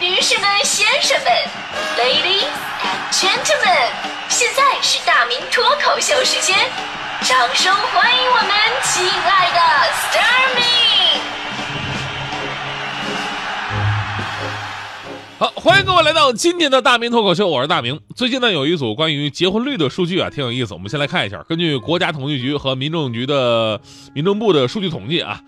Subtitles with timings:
[0.00, 1.30] 女士们、先生们
[1.98, 2.48] ，Ladies
[2.80, 3.90] and Gentlemen，
[4.30, 6.56] 现在是大明脱口秀时间，
[7.20, 8.50] 掌声欢迎我们
[8.82, 9.60] 亲爱的
[9.92, 10.62] s t a r m y
[15.38, 18.00] 好，欢迎各位来到今天的大明脱口秀，我是大明。
[18.16, 20.72] 最近呢，有一组关于结婚率的数据啊，挺有意思。
[20.72, 23.78] 我们先来看一下，根据国家统计局和民政局的
[24.14, 25.42] 民政部的数据统计啊，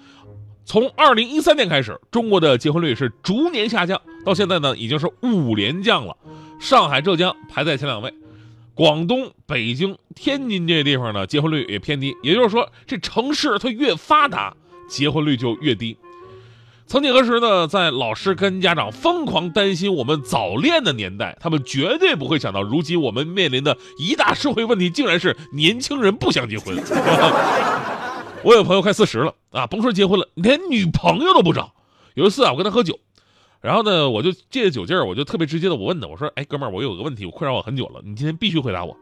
[0.65, 6.17] 从二零一三年开始，中国的结婚率是逐年下降，到现在呢，已经是五连降了。
[6.61, 8.15] 上海、浙江排在前两位，
[8.75, 12.17] 广东、北京、天津这些地方呢，结婚率也偏低。
[12.23, 14.55] 也就是说，这城市它越发达，
[14.89, 15.97] 结婚率就越低。
[16.87, 26.77] 曾几何时呢，在老师跟家长疯狂担心我们早恋的年代，他们绝对不会想到，如今我们面临的一大社会问题，竟然是年轻人不想结婚。
[28.45, 31.73] 我有朋友快四十了啊，甭说结婚了，连女朋友都不找。
[32.15, 32.99] 有一次啊，我跟他喝酒，
[33.61, 38.97] 然后呢，我就借着酒劲儿，我就特别直接的，我问他，我说：“哎，哥们儿，我有个问题，我困扰我很久了，你今天必须回答我，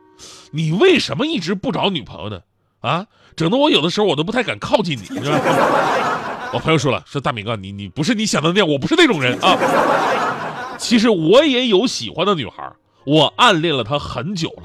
[0.52, 2.41] 你为什么一直不找女朋友呢？
[2.80, 5.41] 啊，整得我有的时候我都不太敢靠近你，你知道吗？”
[6.52, 10.77] 我朋友说了，说大明哥，你你不是你想的那样，我不是那种人啊。
[10.78, 12.70] 其实我也有喜欢的女孩，
[13.05, 14.64] 我暗恋了她很久了。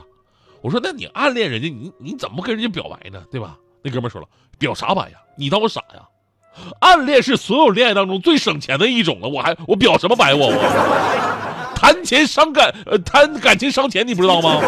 [0.61, 3.23] 我说，那你暗恋人家，你你怎么跟人家表白呢？
[3.31, 3.57] 对吧？
[3.85, 5.17] 那哥们说了，表啥白呀？
[5.37, 6.01] 你当我傻呀？
[6.79, 11.75] 暗恋是所有恋爱当中最省钱的一种了，我还我表什么白我我？
[11.75, 14.59] 谈钱伤感，呃，谈感情伤钱，你不知道吗？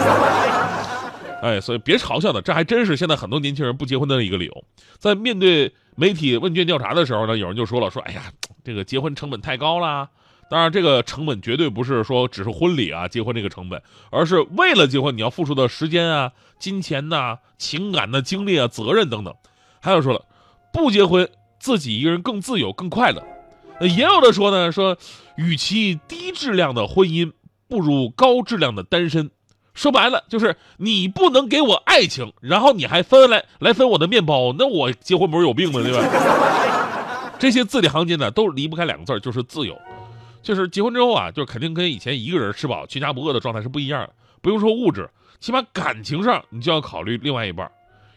[1.42, 4.64] 哎，所以别嘲笑他，这还真是现在很多年轻人不结婚的一个理由。
[5.00, 8.22] 在面对媒体问卷调查的时候呢，有人就说了，说哎呀，
[8.64, 10.10] 这个结婚成本太高了。
[10.50, 19.34] 当然，这个成本绝对不是说只是婚礼啊，结婚这个成本，而是为了结婚你要付出的时间啊、金钱呐、情感的经历啊、责任等等。
[19.80, 20.26] 还有说了，
[20.74, 23.24] 不结婚自己一个人更自由、更快乐。
[23.82, 24.98] 也有的说呢，说
[25.36, 27.32] 与其低质量的婚姻，
[27.68, 29.30] 不如高质量的单身。
[29.74, 35.80] 说白了就是你不能给我爱情，然后你还分来来分我的面包，那我结婚不是有病吗？
[35.84, 37.32] 对吧？
[37.38, 39.80] 这些字里行间呢，都离不开两个字就是自由。
[40.42, 44.14] 就是结婚之后啊，就肯定跟以前一个人吃饱全家不饿的状态是不一样的。
[44.42, 45.10] 不用说物质，
[45.40, 47.70] 起码感情上你就要考虑另外一半。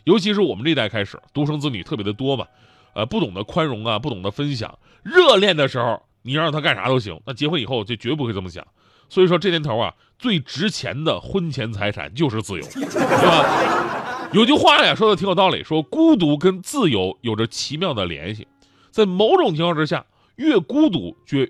[0.04, 2.46] 尤其是我们这代开始独生子女特别的多嘛，
[2.94, 4.78] 呃，不懂得宽容啊，不懂得分享。
[5.02, 8.66] 热恋的时候你让他干啥都行，那结婚以后就绝不会这么想。
[9.08, 12.86] 所以说这年头啊，最值钱的婚前财产就是自由，对
[13.26, 14.30] 吧？
[14.32, 18.46] 有句话呀，说的挺有道理，说孤独跟自由有着奇妙的联系，
[18.90, 20.06] 在某种情况之下，
[20.36, 21.46] 越孤独就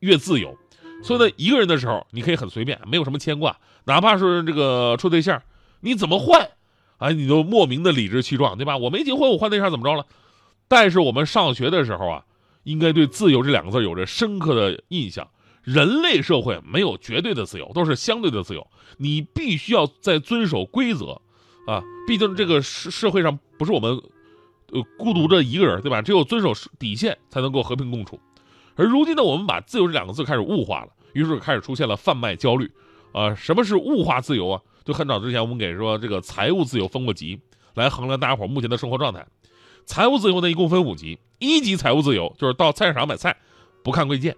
[0.00, 0.56] 越自由。
[1.02, 5.42] 所以呢，一个人的时候，你可以很随便，没有什么牵挂，哪怕是这个处对象，
[5.80, 6.48] 你怎么换，
[6.98, 8.76] 哎，你都莫名的理直气壮，对吧？
[8.76, 10.06] 我没结婚，我换对象怎么着了？
[10.68, 12.24] 但是我们上学的时候啊，
[12.64, 15.28] 应该对自由这两个字有着深刻的印象。
[15.62, 18.64] 人类社会没有绝对的自由，都是相对的自由。
[18.98, 21.20] 你必须要在遵守规则，
[21.66, 24.00] 啊，毕竟这个社社会上不是我们，
[24.70, 26.00] 呃，孤独着一个人，对吧？
[26.02, 28.18] 只有遵守底线，才能够和平共处。
[28.76, 32.70] 而如今呢，我们把自由这两个字开始物化了，于是开始出现了贩卖焦虑。
[33.12, 34.60] 啊，什么是物化自由啊？
[34.84, 37.40] 就很早之前我们给说这个财务自由分过级，
[37.74, 39.26] 来衡量大家伙目前的生活状态。
[39.86, 43.34] 财务自由呢，一共分五级，一级财务自由就是到菜市场买菜，
[43.82, 44.36] 不看贵贱。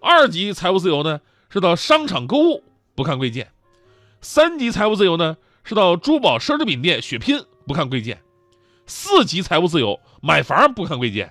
[0.00, 2.64] 二级财务自由呢，是到商场购物
[2.96, 3.46] 不看贵贱；
[4.20, 8.16] 三级财务自由呢，是到珠宝奢侈品店血拼不看贵贱；
[8.86, 11.28] 四级财务自由买房不看贵贱；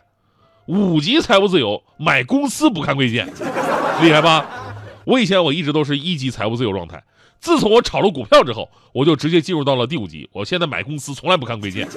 [0.68, 3.26] 五级财务自由买公司不看贵贱，
[4.02, 4.46] 厉害吧？
[5.06, 7.04] 我以前我一直都是一级财务自由状态，
[7.40, 10.30] 自从我炒了股票之后，我就直接进入到了第五级。
[10.32, 11.88] 我现在买公司从来不看贵贱。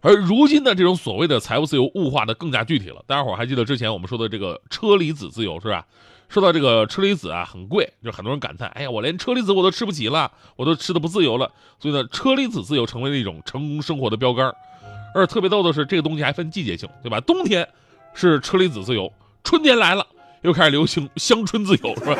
[0.00, 3.02] 而如今的这种所谓的财务自由物化的更加具体了。
[3.08, 5.84] 大家伙还记得之前我们说的这个车厘子自由是吧？
[6.28, 11.50] 说到这个车厘子啊，很贵，就很多人感叹：哎呀，我连车厘子我都吃不起了，我都吃的不自由了。
[11.80, 14.54] 所以呢，车厘子自由成为了一种成功生活的标杆。
[15.16, 17.18] 而特别逗的是，这个东西还分季节性，对吧？
[17.20, 17.66] 冬天
[18.14, 19.12] 是车厘子自由，
[19.42, 20.06] 春天来了
[20.42, 22.16] 又开始流行香椿自由，是吧？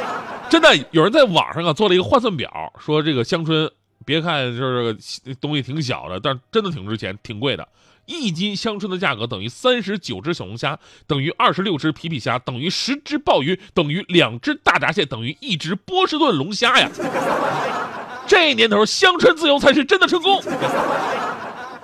[0.48, 3.70] 真的有人在网上啊做了一个换算表，说这个香椿。
[4.06, 4.96] 别看就是
[5.38, 7.68] 东西挺小的，但真的挺值钱，挺贵的。
[8.06, 16.88] 一斤香椿的价格等于三十九只小龙虾，等于二十六只皮皮虾，等于十只鲍鱼，等于两只大闸蟹，等于一只波士顿龙虾呀！
[18.26, 20.42] 这年头，香椿自由才是真的成功。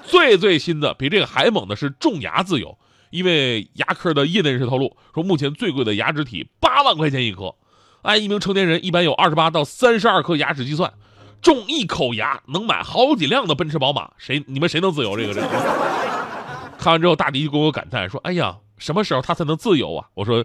[0.07, 2.79] 最最新的，比这个还猛的是种牙自由。
[3.11, 7.55] 因为牙科的业内人士透露说，目前最贵的牙植体八万块钱一颗，
[8.03, 10.93] 按一名成年人一般有二十八到三十二颗牙齿计算。
[11.41, 15.17] 种一口牙能买好几辆的奔驰宝马，谁你们谁能自由？
[15.17, 15.47] 这个这个
[16.79, 20.45] 看完之后，大迪就跟我感叹说：“哎呀，什么时候他才能自由啊？”我说：“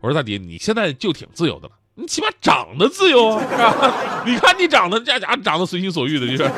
[0.00, 6.48] 我说大迪，你现在就挺自由的了，你起码长得自由啊， 你看你长得这家长得随心所欲的，你说。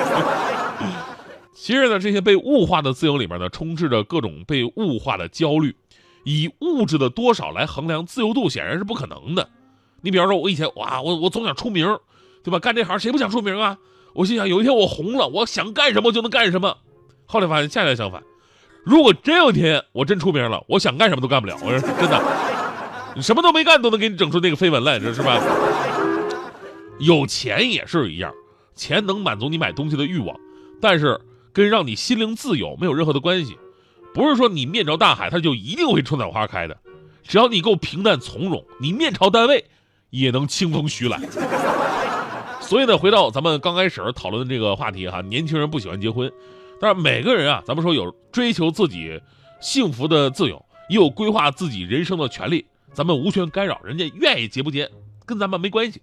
[1.54, 5.76] 其实呢，这些被物化的自由里面呢，充斥着各种被物化的焦虑。
[6.25, 9.49] 以物质的多少来衡量自由度，显然是不可能的。
[10.02, 11.99] 你比方说，我以前哇，我我总想出名，
[12.44, 12.58] 对吧？
[12.58, 13.76] 干这行谁不想出名啊？
[14.14, 16.76] 我心想，有一天我红了，我想干什么就能干什么。
[17.26, 18.22] 后来发现恰恰相反，
[18.84, 21.56] 如果真有一天我真出名了，我想干什么都干不了。
[21.62, 22.22] 我说真的，
[23.16, 25.40] 你什么都没干都能给你整出那个绯闻来，这是吧？
[27.00, 28.32] 有钱也是一样，
[28.76, 30.37] 钱能满足你买东西的欲望，
[30.81, 31.20] 但是
[31.52, 33.56] 跟让你心灵自由没有任何的关系。
[34.14, 36.76] 不是说你面朝大海，它就一定会春暖花开的。
[37.22, 39.64] 只要你够平淡从容，你面朝单位
[40.10, 41.19] 也能清风徐来。
[42.60, 46.32] 所以呢，回到咱们刚开始讨论的这个话题哈，年轻人不喜欢结婚，
[46.81, 49.20] 但是每个人啊，咱们说有追求自己
[49.60, 54.90] 幸福的自由，也有规划自己人生的权利，咱们无权干扰，人家愿意结不结
[55.26, 56.02] 跟咱们没关系。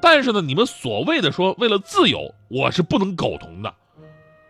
[0.00, 3.74] 但是呢，你们所谓的说为了自由，我是不能苟同的。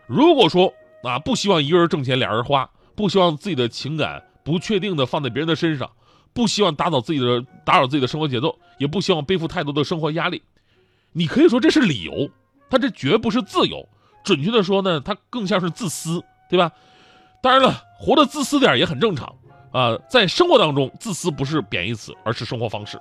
[0.09, 0.73] 如果说，
[1.03, 5.87] 啊，不希望一个人挣钱俩人花，不希望自己的情感不确定的放在别人的身上，
[6.33, 10.41] 不希望打扰自己的打扰自己的生活节奏，也不希望背负太多的生活压力。
[11.11, 12.27] 你可以说这是理由，
[12.69, 13.87] 但这绝不是自由。
[14.23, 16.71] 准确的说呢，它更像是自私，对吧？
[17.43, 19.31] 当然了，活得自私点也很正常
[19.71, 19.95] 啊。
[20.09, 22.99] 在生活当中，自私不是贬义词，而是生活方式。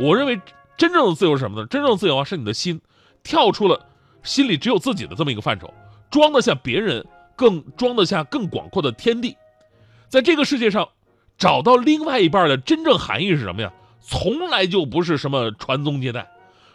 [0.00, 0.38] 我认为
[0.76, 1.66] 真正的自由是什么呢？
[1.68, 2.80] 真正的自由啊，是你的心
[3.22, 3.86] 跳出了
[4.24, 5.72] 心里只有自己的这么一个范畴。
[6.14, 9.36] 装得下别人，更装得下更广阔的天地。
[10.08, 10.88] 在这个世界上，
[11.36, 13.72] 找到另外一半的真正含义是什么呀？
[14.00, 16.30] 从来就不是什么传宗接代，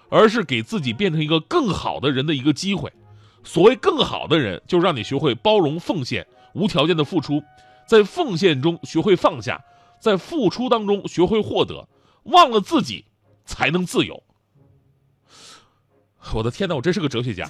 [0.09, 2.91] 而是给自己变成一个更好的人的一个机会。
[3.45, 7.41] 所谓更好的人，就是让你学会包容、奉献、无条件的付出，
[7.87, 9.63] 在奉献中学会放下，
[10.01, 11.87] 在付出当中学会获得，
[12.23, 13.05] 忘了自己，
[13.45, 14.21] 才能自由。
[16.33, 17.49] 我的天哪，我真是个哲学家。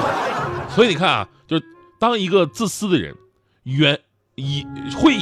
[0.74, 1.64] 所以你看啊，就是
[1.98, 3.14] 当一个自私的人，
[3.62, 3.98] 原
[4.34, 4.66] 以
[4.96, 5.16] 会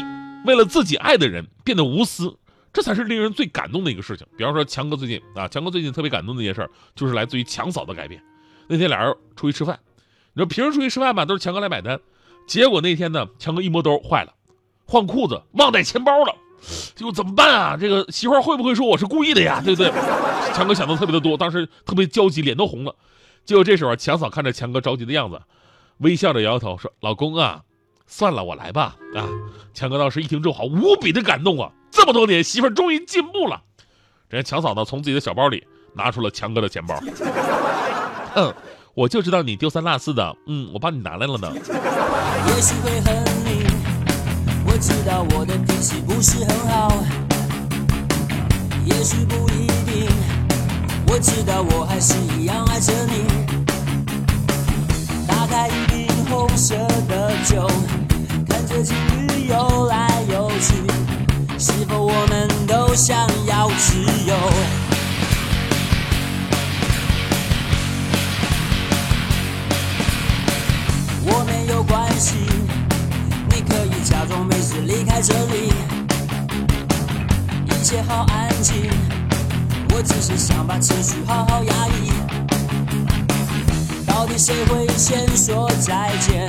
[0.47, 2.37] 为了自己爱的人变得无私，
[2.73, 4.27] 这才是令人最感动的一个事情。
[4.37, 8.23] 比方说强哥最近啊，强哥最近特别感动的一件事，就是来自于强嫂的改变。
[8.69, 9.79] 那天俩人出去吃饭，
[10.33, 12.01] 你说平时出去吃饭吧，都是强哥来买单，
[12.47, 14.33] 结果那天呢，强哥一摸兜坏了，
[14.87, 16.35] 换裤子忘带钱包了。
[16.95, 17.77] 这我怎么办啊？
[17.81, 19.61] 这个媳妇儿会不会说我是故意的呀？
[19.65, 19.91] 对不对？
[20.55, 22.95] 强哥想的特别的多，当时特别焦急，脸都红了。
[23.45, 25.41] 结果这时候，强嫂看着强哥着急的样子，
[25.99, 27.63] 微笑着摇摇头说：“老公啊，
[28.07, 29.27] 算了，我来吧。”啊，
[29.73, 31.73] 强哥当时一听之后，无比的感动啊！
[31.91, 33.63] 这么多年，媳妇儿终于进步了。
[34.29, 37.03] 人家强嫂呢，从自己的小包里拿出了强哥的钱包。
[38.37, 38.55] 嗯，
[38.95, 40.37] 我就知道你丢三落四的。
[40.47, 41.53] 嗯，我帮你拿来了呢。
[41.53, 43.50] 也许会很我
[44.81, 47.05] 知道我的脾气不是很好，
[48.87, 50.09] 也许不一定。
[51.07, 53.27] 我知道我还是一样爱着你。
[55.27, 56.75] 打开一瓶红色
[57.07, 57.71] 的酒，
[58.49, 58.97] 看着情
[59.29, 60.75] 侣游来游去，
[61.59, 64.35] 是否我们都想要自由？
[71.27, 72.37] 我没有关系。
[73.53, 74.47] 你可以假装
[75.21, 75.71] 在这里，
[77.67, 78.91] 一切好安静。
[79.91, 82.11] 我只是想把情绪好好压抑。
[84.07, 86.49] 到底谁会先说再见？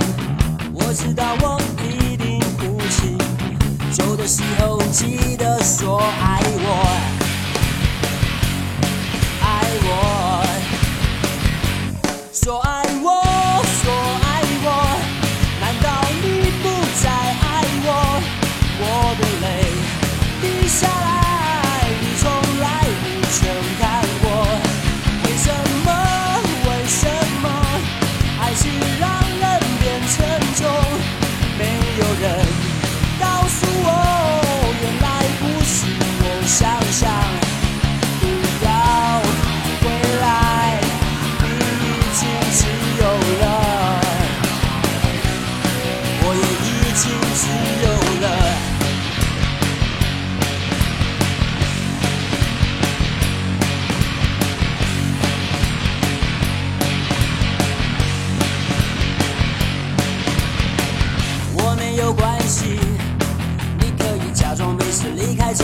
[0.71, 3.17] 我知道我一定哭泣。
[3.91, 6.40] 走的时候记得说，爱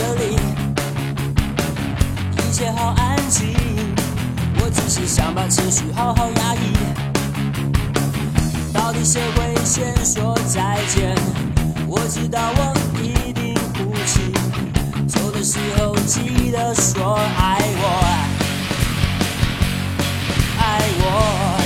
[0.08, 0.36] 这里
[2.38, 3.54] 一切好安静
[4.58, 6.72] 我只是想把情绪好好压抑。
[8.72, 11.14] 到底谁会先说再见？
[11.86, 14.32] 我知道我一定哭泣
[15.06, 17.84] 走的时候记得说爱我
[20.58, 21.57] 爱我。